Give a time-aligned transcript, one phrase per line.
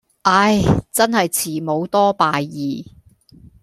[0.23, 2.87] 唉,真係慈母多敗兒